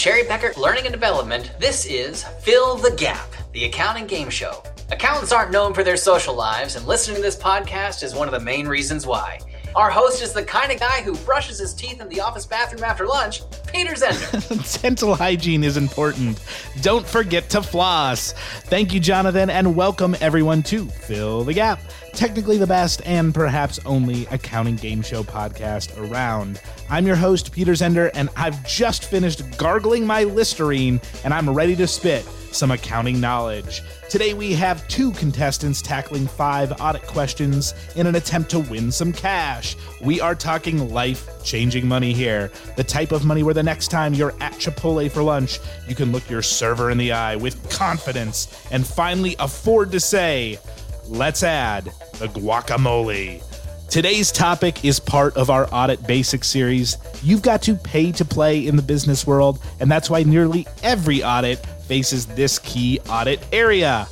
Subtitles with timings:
[0.00, 4.62] Cherry Bekaert Learning and Development, this is Fill the Gap, the accounting game show.
[4.90, 8.32] Accountants aren't known for their social lives, and listening to this podcast is one of
[8.32, 9.38] the main reasons why.
[9.76, 12.82] Our host is the kind of guy who brushes his teeth in the office bathroom
[12.82, 13.42] after lunch,
[13.72, 14.82] Peter Zender.
[14.82, 16.38] Dental hygiene is important.
[16.82, 18.32] Don't forget to floss.
[18.32, 21.80] Thank you, Jonathan, and welcome everyone to Fill the Gap,
[22.12, 26.60] technically the best and perhaps only accounting game show podcast around.
[26.88, 31.76] I'm your host, Peter Zender, and I've just finished gargling my Listerine, and I'm ready
[31.76, 33.82] to spit some accounting knowledge.
[34.08, 39.12] Today we have two contestants tackling five audit questions in an attempt to win some
[39.12, 39.76] cash.
[40.00, 42.50] We are talking life changing money here.
[42.76, 46.12] The type of money where the next time you're at Chipotle for lunch, you can
[46.12, 50.58] look your server in the eye with confidence and finally afford to say,
[51.06, 51.84] let's add
[52.18, 53.42] the guacamole.
[53.90, 56.96] Today's topic is part of our Audit Basics series.
[57.24, 61.24] You've got to pay to play in the business world, and that's why nearly every
[61.24, 61.58] audit
[61.90, 64.06] faces this key audit area.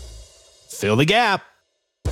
[0.68, 1.44] Fill the gap.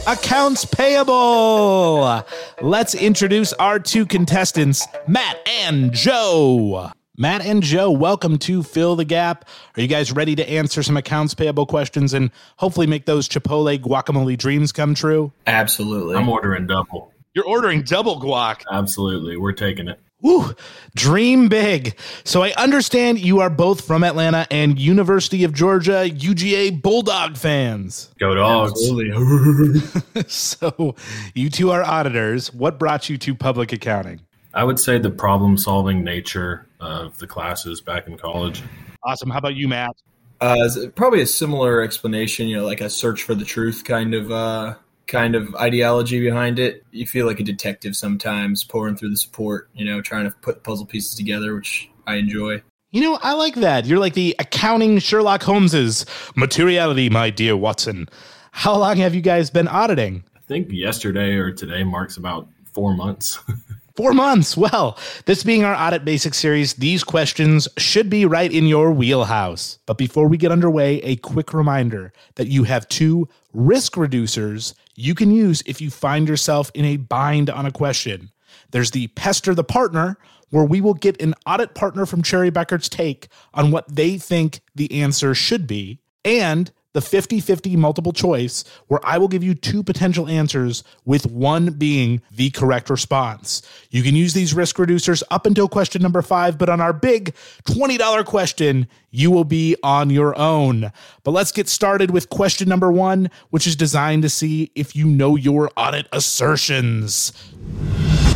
[0.06, 2.25] Accounts payable.
[2.62, 6.92] Let's introduce our two contestants, Matt and Joe.
[7.19, 9.45] Matt and Joe, welcome to Fill the Gap.
[9.77, 13.77] Are you guys ready to answer some accounts payable questions and hopefully make those Chipotle
[13.77, 15.33] guacamole dreams come true?
[15.48, 16.14] Absolutely.
[16.14, 17.12] I'm ordering double.
[17.34, 18.62] You're ordering double guac.
[18.70, 19.36] Absolutely.
[19.36, 19.98] We're taking it.
[20.22, 20.55] Woo,
[20.95, 21.98] dream big.
[22.25, 28.14] So I understand you are both from Atlanta and University of Georgia UGA Bulldog fans.
[28.19, 28.73] Go dogs.
[28.73, 29.81] Absolutely.
[30.27, 30.95] so
[31.34, 32.53] you two are auditors.
[32.55, 34.20] What brought you to public accounting?
[34.55, 38.62] I would say the problem solving nature of the classes back in college.
[39.05, 39.28] Awesome.
[39.28, 39.95] How about you, Matt?
[40.41, 44.30] Uh, probably a similar explanation, you know, like a search for the truth kind of
[44.30, 44.75] uh,
[45.07, 46.85] kind of ideology behind it.
[46.91, 50.65] You feel like a detective sometimes, pouring through the support, you know, trying to put
[50.65, 52.63] puzzle pieces together, which I enjoy.
[52.91, 53.86] You know, I like that.
[53.86, 58.08] You're like the accounting Sherlock Holmes's materiality, my dear Watson.
[58.53, 60.25] How long have you guys been auditing?
[60.35, 63.39] I think yesterday or today marks about four months.
[63.97, 64.59] Four months.
[64.59, 69.79] Well, this being our Audit Basics series, these questions should be right in your wheelhouse.
[69.86, 75.14] But before we get underway, a quick reminder that you have two risk reducers you
[75.14, 78.30] can use if you find yourself in a bind on a question.
[78.70, 80.18] There's the Pester the Partner,
[80.51, 84.61] where we will get an audit partner from Cherry Bekaert's take on what they think
[84.74, 89.55] the answer should be, and the 50 50 multiple choice, where I will give you
[89.55, 93.61] two potential answers with one being the correct response.
[93.90, 97.35] You can use these risk reducers up until question number five, but on our big
[97.64, 100.90] $20 question, you will be on your own.
[101.23, 105.06] But let's get started with question number one, which is designed to see if you
[105.06, 107.35] know your audit assertions.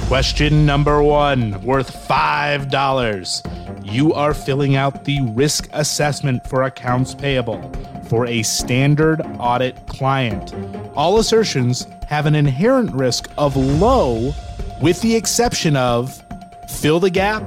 [0.06, 3.69] Question number one, worth $5.
[3.82, 7.60] You are filling out the risk assessment for accounts payable
[8.08, 10.54] for a standard audit client.
[10.96, 14.34] All assertions have an inherent risk of low,
[14.82, 16.22] with the exception of
[16.68, 17.42] fill the gap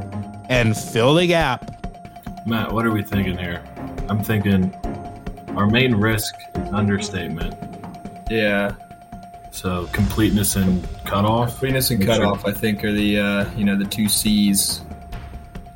[0.49, 1.69] and fill the gap.
[2.45, 3.61] Matt, what are we thinking here?
[4.09, 4.73] I'm thinking
[5.55, 7.55] our main risk is understatement.
[8.29, 8.75] Yeah.
[9.51, 11.49] So completeness and cutoff.
[11.49, 14.81] Completeness and cutoff, I think, are the uh, you know the two C's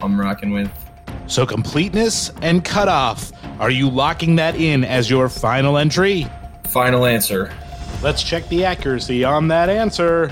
[0.01, 0.71] I'm rocking with.
[1.27, 3.31] So, completeness and cutoff.
[3.59, 6.27] Are you locking that in as your final entry?
[6.65, 7.53] Final answer.
[8.01, 10.27] Let's check the accuracy on that answer.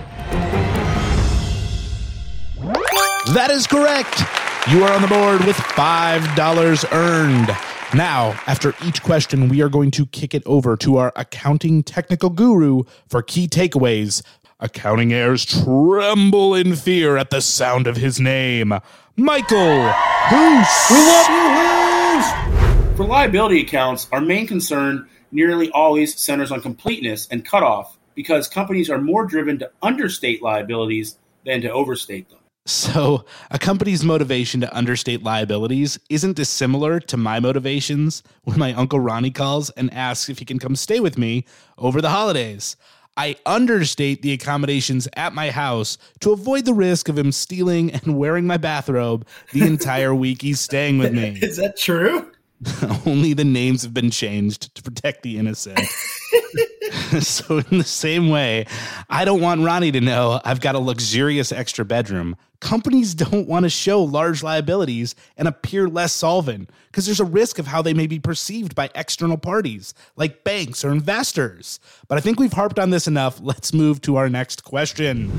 [3.33, 4.21] That is correct.
[4.69, 7.47] You are on the board with $5 earned.
[7.93, 12.29] Now, after each question, we are going to kick it over to our accounting technical
[12.29, 14.21] guru for key takeaways.
[14.65, 18.73] Accounting heirs tremble in fear at the sound of his name.
[19.15, 20.67] Michael Hoos.
[20.89, 22.97] We love you, Hoos!
[22.97, 28.89] For liability accounts, our main concern nearly always centers on completeness and cutoff because companies
[28.89, 32.39] are more driven to understate liabilities than to overstate them.
[32.65, 38.99] So, a company's motivation to understate liabilities isn't dissimilar to my motivations when my Uncle
[38.99, 41.45] Ronnie calls and asks if he can come stay with me
[41.77, 42.75] over the holidays.
[43.17, 48.17] I understate the accommodations at my house to avoid the risk of him stealing and
[48.17, 51.39] wearing my bathrobe the entire week he's staying with me.
[51.41, 52.31] Is that true?
[53.05, 55.79] Only the names have been changed to protect the innocent.
[57.19, 58.65] so, in the same way,
[59.09, 62.35] I don't want Ronnie to know I've got a luxurious extra bedroom.
[62.59, 67.59] Companies don't want to show large liabilities and appear less solvent because there's a risk
[67.59, 71.79] of how they may be perceived by external parties like banks or investors.
[72.07, 73.39] But I think we've harped on this enough.
[73.41, 75.31] Let's move to our next question.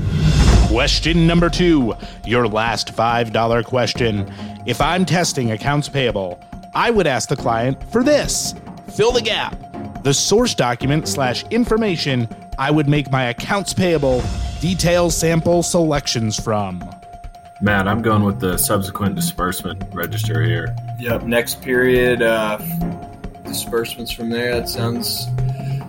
[0.67, 1.95] Question number two,
[2.25, 4.31] your last $5 question.
[4.67, 6.39] If I'm testing accounts payable,
[6.75, 8.53] I would ask the client for this
[8.95, 9.66] fill the gap.
[10.07, 14.23] The source document slash information I would make my accounts payable
[14.61, 16.81] detail sample selections from.
[17.59, 20.73] Matt, I'm going with the subsequent disbursement register here.
[20.97, 21.23] Yep.
[21.23, 22.57] Next period, uh,
[23.43, 24.57] disbursements from there.
[24.57, 25.27] That sounds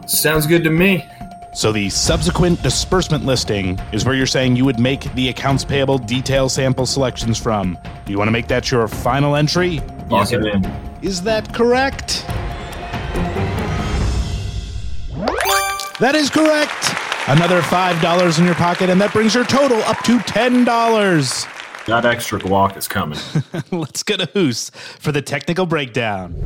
[0.09, 1.07] sounds good to me.
[1.55, 5.97] So the subsequent disbursement listing is where you're saying you would make the accounts payable
[5.99, 7.79] detail sample selections from.
[8.05, 9.79] Do you want to make that your final entry?
[10.09, 10.65] Lock it in.
[11.03, 12.25] Is that correct?
[16.01, 16.95] That is correct.
[17.29, 21.87] Another $5 in your pocket, and that brings your total up to $10.
[21.87, 23.19] That extra guac is coming.
[23.73, 26.37] Let's get a Hoos for the technical breakdown.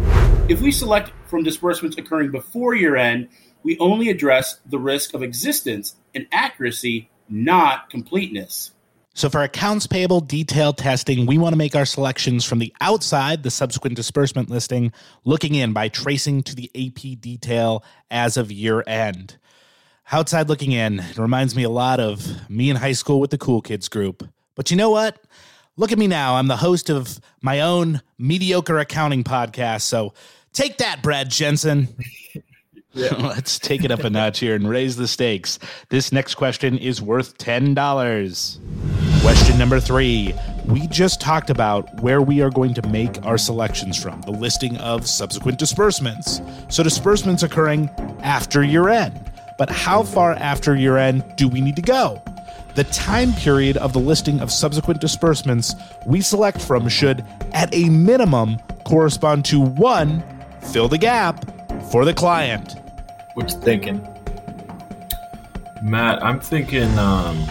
[0.49, 3.29] If we select from disbursements occurring before year end,
[3.63, 8.71] we only address the risk of existence and accuracy, not completeness.
[9.15, 13.43] So, for accounts payable detail testing, we want to make our selections from the outside,
[13.43, 14.91] the subsequent disbursement listing,
[15.27, 19.37] looking in by tracing to the AP detail as of year end.
[20.11, 23.39] Outside looking in it reminds me a lot of me in high school with the
[23.39, 24.29] Cool Kids group.
[24.55, 25.19] But you know what?
[25.77, 26.37] Look at me now.
[26.37, 29.83] I'm the host of my own mediocre accounting podcast.
[29.83, 30.13] So,
[30.53, 31.89] take that, Brad Jensen.
[32.95, 35.59] Let's take it up a notch here and raise the stakes.
[35.89, 39.23] This next question is worth $10.
[39.23, 40.35] Question number three.
[40.67, 44.77] We just talked about where we are going to make our selections from, the listing
[44.77, 46.43] of subsequent disbursements.
[46.69, 47.89] So, disbursements occurring
[48.21, 49.32] after year end.
[49.59, 52.23] But how far after year end do we need to go?
[52.75, 55.75] The time period of the listing of subsequent disbursements
[56.07, 60.23] we select from should, at a minimum, correspond to one,
[60.61, 61.45] fill the gap
[61.91, 62.77] for the client.
[63.35, 64.07] What you thinking?
[65.83, 66.99] Matt, I'm thinking.
[66.99, 67.45] Um,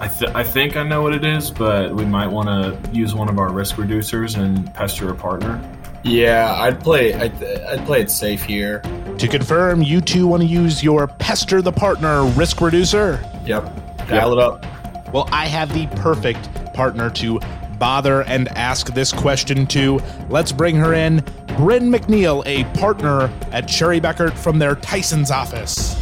[0.00, 3.14] I, th- I think I know what it is, but we might want to use
[3.14, 5.62] one of our risk reducers and pester a partner.
[6.04, 7.14] Yeah, I'd play.
[7.14, 8.80] I'd, I'd play it safe here.
[9.18, 13.24] To confirm, you two want to use your Pester the Partner risk reducer?
[13.46, 14.06] Yep.
[14.08, 14.64] Dial it up.
[15.12, 17.40] Well, I have the perfect partner to
[17.78, 20.00] bother and ask this question to.
[20.28, 21.24] Let's bring her in.
[21.56, 25.94] Bryn McNeil, a partner at Cherry Bekaert from their Tyson's office.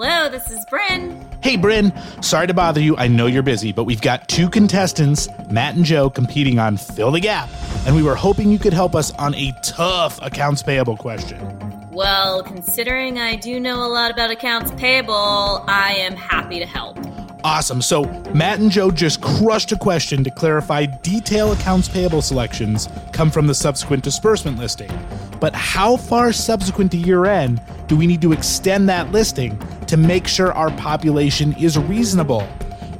[0.00, 1.28] Hello, this is Bryn.
[1.42, 1.92] Hey, Bryn.
[2.22, 2.96] Sorry to bother you.
[2.96, 7.10] I know you're busy, but we've got two contestants, Matt and Joe, competing on Fill
[7.10, 7.48] the Gap,
[7.84, 11.40] and we were hoping you could help us on a tough accounts payable question.
[11.90, 16.96] Well, considering I do know a lot about accounts payable, I am happy to help.
[17.42, 17.82] Awesome.
[17.82, 23.32] So, Matt and Joe just crushed a question to clarify detail accounts payable selections come
[23.32, 24.90] from the subsequent disbursement listing.
[25.40, 29.96] But how far subsequent to year end do we need to extend that listing to
[29.96, 32.46] make sure our population is reasonable?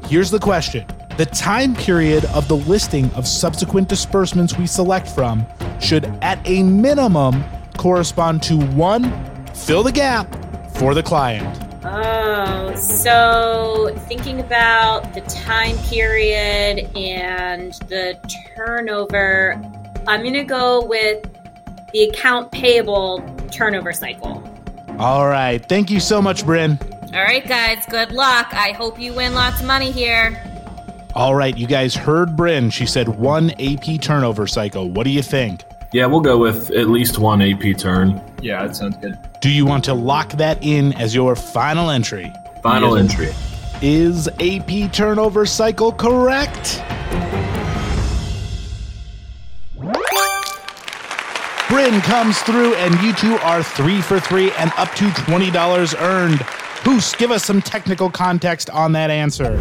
[0.06, 0.86] Here's the question
[1.16, 5.46] The time period of the listing of subsequent disbursements we select from
[5.80, 7.44] should, at a minimum,
[7.76, 9.12] correspond to one,
[9.54, 10.26] fill the gap
[10.74, 11.64] for the client.
[11.84, 18.18] Oh, so thinking about the time period and the
[18.56, 19.60] turnover,
[20.06, 21.24] I'm going to go with
[21.92, 24.42] the account payable turnover cycle.
[24.98, 25.64] All right.
[25.68, 26.78] Thank you so much, Bryn.
[27.14, 28.48] All right, guys, good luck.
[28.52, 30.42] I hope you win lots of money here.
[31.14, 32.70] All right, you guys heard Bryn.
[32.70, 34.90] She said one AP turnover cycle.
[34.90, 35.64] What do you think?
[35.92, 38.20] Yeah, we'll go with at least one AP turn.
[38.42, 39.18] Yeah, that sounds good.
[39.40, 42.30] Do you want to lock that in as your final entry?
[42.62, 43.10] Final Yes.
[43.10, 43.34] entry.
[43.80, 46.82] Is AP turnover cycle correct?
[51.78, 56.40] Bryn comes through, and you two are three for three and up to $20 earned.
[56.82, 59.56] Hoos, give us some technical context on that answer.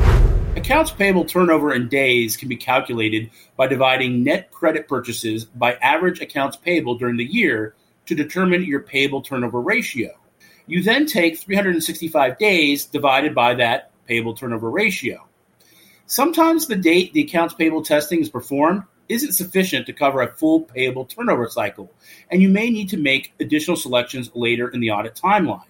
[0.55, 6.19] Accounts payable turnover in days can be calculated by dividing net credit purchases by average
[6.19, 7.75] accounts payable during the year
[8.07, 10.09] to determine your payable turnover ratio.
[10.65, 15.23] You then take 365 days divided by that payable turnover ratio.
[16.07, 20.61] Sometimes the date the accounts payable testing is performed isn't sufficient to cover a full
[20.61, 21.91] payable turnover cycle,
[22.29, 25.63] and you may need to make additional selections later in the audit timeline.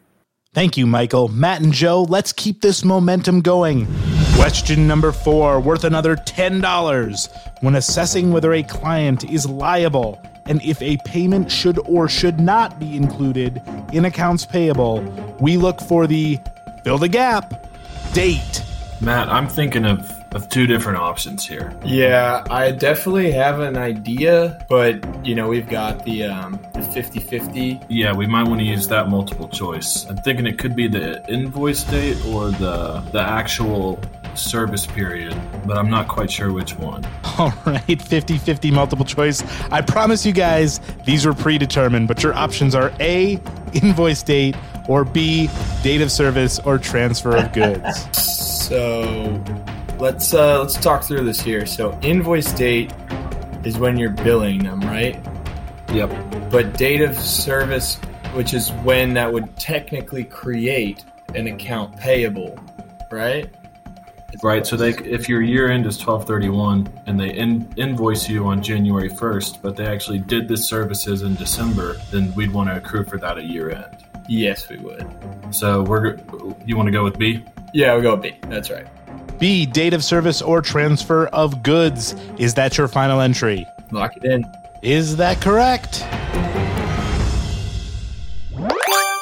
[0.53, 1.27] Thank you, Michael.
[1.27, 3.87] Matt and Joe, let's keep this momentum going.
[4.35, 7.61] Question number four, worth another $10.
[7.61, 12.79] When assessing whether a client is liable and if a payment should or should not
[12.79, 13.61] be included
[13.93, 15.01] in accounts payable,
[15.39, 16.39] we look for the
[16.83, 17.67] fill the gap
[18.13, 18.63] date.
[19.01, 21.73] Matt, I'm thinking of of two different options here.
[21.83, 27.85] Yeah, I definitely have an idea, but you know, we've got the um the 50-50.
[27.89, 30.05] Yeah, we might want to use that multiple choice.
[30.05, 33.99] I'm thinking it could be the invoice date or the the actual
[34.35, 37.05] service period, but I'm not quite sure which one.
[37.39, 39.43] All right, 50 50 multiple choice.
[39.71, 43.39] I promise you guys, these were predetermined, but your options are A,
[43.73, 44.55] invoice date,
[44.87, 45.49] or B,
[45.83, 48.05] date of service or transfer of goods.
[48.17, 49.43] So
[49.99, 51.65] let's uh let's talk through this here.
[51.65, 52.93] So invoice date
[53.63, 55.19] is when you're billing them, right?
[55.93, 56.51] Yep.
[56.51, 57.95] But date of service,
[58.33, 61.03] which is when that would technically create
[61.35, 62.57] an account payable,
[63.11, 63.53] right?
[64.43, 64.67] Right.
[64.67, 69.09] So they, if your year end is 1231 and they in, invoice you on January
[69.09, 73.17] 1st, but they actually did the services in December, then we'd want to accrue for
[73.17, 74.05] that at year end.
[74.29, 75.07] Yes, we would.
[75.51, 76.17] So we're
[76.65, 77.43] you want to go with B?
[77.73, 78.35] Yeah, we'll go with B.
[78.49, 78.85] That's right.
[79.39, 82.15] B, date of service or transfer of goods.
[82.37, 83.65] Is that your final entry?
[83.91, 84.43] Lock it in.
[84.83, 86.03] Is that correct?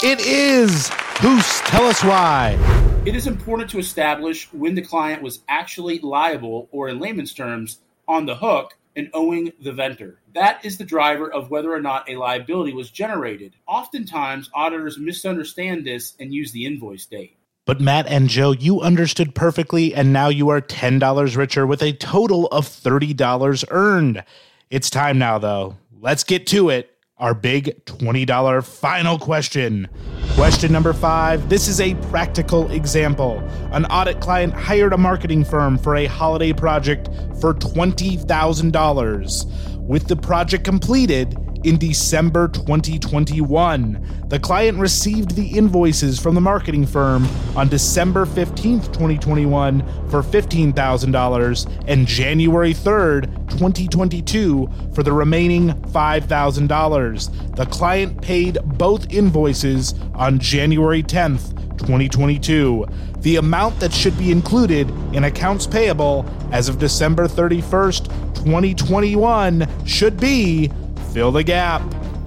[0.03, 0.89] It is.
[1.19, 2.57] Hoos, tell us why.
[3.05, 7.79] It is important to establish when the client was actually liable, or in layman's terms,
[8.07, 10.19] on the hook and owing the vendor.
[10.33, 13.53] That is the driver of whether or not a liability was generated.
[13.67, 17.37] Oftentimes, auditors misunderstand this and use the invoice date.
[17.65, 21.93] But Matt and Joe, you understood perfectly, and now you are $10 richer with a
[21.93, 24.23] total of $30 earned.
[24.69, 25.75] It's time now, though.
[25.99, 26.91] Let's get to it.
[27.17, 29.87] Our big $20 final question.
[30.35, 31.49] Question number five.
[31.49, 33.39] This is a practical example.
[33.71, 37.07] An audit client hired a marketing firm for a holiday project
[37.39, 39.87] for $20,000.
[39.87, 44.25] With the project completed, in December 2021.
[44.27, 49.79] The client received the invoices from the marketing firm on December 15th, 2021
[50.09, 57.55] for $15,000 and January 3rd, 2022 for the remaining $5,000.
[57.55, 62.85] The client paid both invoices on January 10th, 2022.
[63.21, 68.05] The amount that should be included in accounts payable as of December 31st,
[68.35, 70.69] 2021 should be
[71.15, 71.81] fill the gap.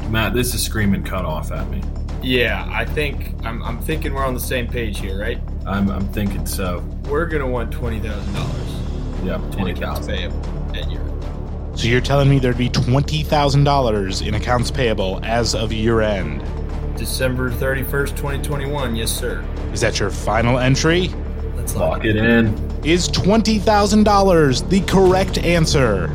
[0.08, 1.82] Matt, this is screaming cut off at me.
[2.22, 5.38] Yeah, I think I'm, I'm thinking we're on the same page here, right?
[5.66, 6.82] I'm, I'm thinking so.
[7.04, 10.42] We're gonna want twenty thousand dollars Yep, in twenty accounts payable
[10.74, 11.04] at year.
[11.74, 16.42] So you're telling me there'd be $20,000 in accounts payable as of year end.
[16.96, 18.96] December thirty first, twenty twenty one.
[18.96, 19.44] Yes, sir.
[19.70, 21.08] Is that your final entry?
[21.56, 22.54] Let's Lock it in.
[22.84, 26.08] Is $20,000 the correct answer?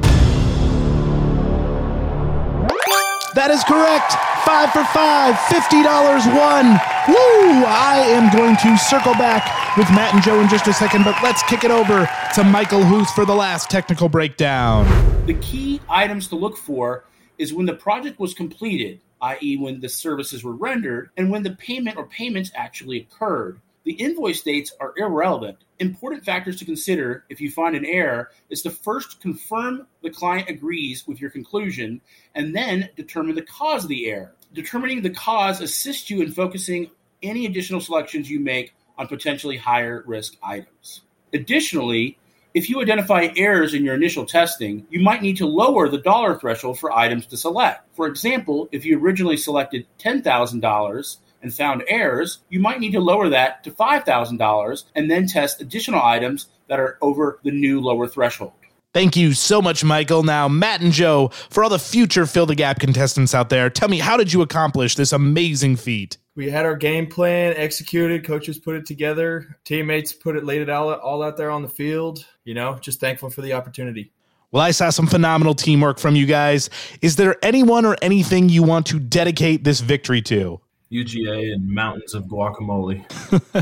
[3.44, 4.14] That is correct.
[4.48, 5.84] Five for five, $50
[6.32, 6.80] won.
[7.10, 7.66] Woo!
[7.68, 11.22] I am going to circle back with Matt and Joe in just a second, but
[11.22, 14.86] let's kick it over to Michael Huth for the last technical breakdown.
[15.26, 17.04] The key items to look for
[17.38, 21.52] is when the project was completed, i.e., when the services were rendered, and when the
[21.52, 23.60] payment or payments actually occurred.
[23.86, 25.58] The invoice dates are irrelevant.
[25.80, 30.50] Important factors to consider if you find an error is to first confirm the client
[30.50, 32.00] agrees with your conclusion
[32.34, 34.36] and then determine the cause of the error.
[34.54, 40.04] Determining the cause assists you in focusing any additional selections you make on potentially higher
[40.06, 41.02] risk items.
[41.34, 42.18] Additionally,
[42.54, 46.38] if you identify errors in your initial testing, you might need to lower the dollar
[46.38, 47.88] threshold for items to select.
[47.96, 53.30] For example, if you originally selected $10,000 and found errors, you might need to lower
[53.30, 58.54] that to $5,000 and then test additional items that are over the new lower threshold.
[58.94, 60.22] Thank you so much, Michael.
[60.22, 63.90] Now, Matt and Joe, for all the future Fill the Gap contestants out there, tell
[63.90, 66.18] me, how did you accomplish this amazing feat?
[66.36, 68.24] We had our game plan executed.
[68.24, 69.58] Coaches put it together.
[69.66, 72.26] Teammates put it, laid it all, all out there on the field.
[72.44, 74.12] You know, just thankful for the opportunity.
[74.52, 76.70] Well, I saw some phenomenal teamwork from you guys.
[77.02, 80.62] Is there anyone or anything you want to dedicate this victory to?
[80.94, 83.04] UGA and mountains of guacamole.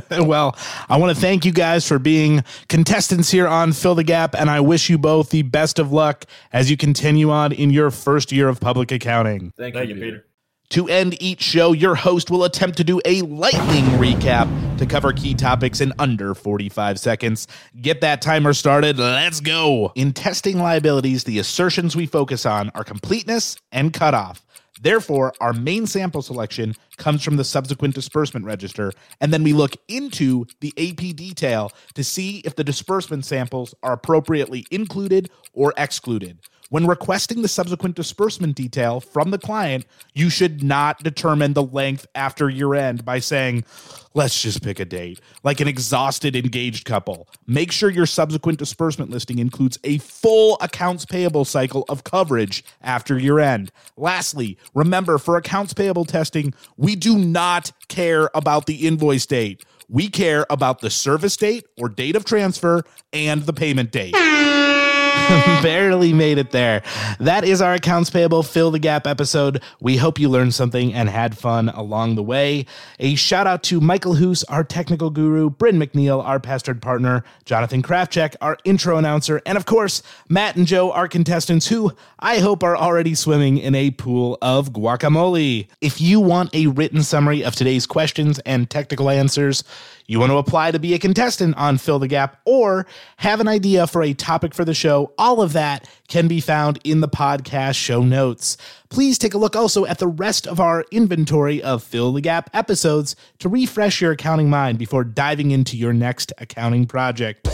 [0.27, 0.55] well,
[0.89, 4.49] I want to thank you guys for being contestants here on Fill the Gap, and
[4.49, 8.31] I wish you both the best of luck as you continue on in your first
[8.31, 9.53] year of public accounting.
[9.57, 10.17] Thank, Thank you, you, Peter.
[10.17, 10.27] Peter.
[10.71, 14.47] To end each show, your host will attempt to do a lightning recap
[14.77, 17.45] to cover key topics in under 45 seconds.
[17.81, 18.97] Get that timer started.
[18.97, 19.91] Let's go.
[19.95, 24.45] In testing liabilities, the assertions we focus on are completeness and cutoff.
[24.81, 29.75] Therefore, our main sample selection comes from the subsequent disbursement register, and then we look
[29.89, 36.37] into the AP detail to see if the disbursement samples are appropriately included or excluded.
[36.71, 42.07] when requesting the subsequent disbursement detail from the client, you should not determine the length
[42.15, 43.65] after year end by saying,
[44.13, 47.27] let's just pick a date, like an exhausted engaged couple.
[47.45, 53.19] Make sure your subsequent disbursement listing includes a full accounts payable cycle of coverage after
[53.19, 53.69] year end.
[53.97, 56.53] Lastly, remember for accounts payable testing,
[56.91, 59.63] we do not care about the invoice date.
[59.87, 62.83] We care about the service date or date of transfer
[63.13, 64.13] and the payment date.
[65.61, 66.81] Barely made it there.
[67.19, 69.61] That is our accounts payable fill the gap episode.
[69.79, 72.65] We hope you learned something and had fun along the way.
[72.99, 77.81] A shout out to Michael Hoos, our technical guru, Bryn McNeil, our pastored partner, Jonathan
[77.81, 82.63] Kraftcheck, our intro announcer, and of course, Matt and Joe, our contestants, who I hope
[82.63, 85.67] are already swimming in a pool of guacamole.
[85.81, 89.63] If you want a written summary of today's questions and technical answers,
[90.11, 93.47] you want to apply to be a contestant on Fill the Gap, or have an
[93.47, 97.07] idea for a topic for the show, all of that can be found in the
[97.07, 98.57] podcast show notes.
[98.89, 102.49] Please take a look also at the rest of our inventory of Fill the Gap
[102.53, 107.47] episodes to refresh your accounting mind before diving into your next accounting project.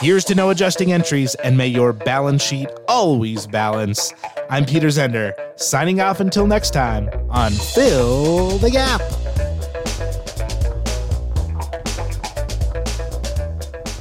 [0.00, 4.12] Here's to no adjusting entries, and may your balance sheet always balance.
[4.50, 9.00] I'm Peter Zender, signing off until next time on Fill the Gap.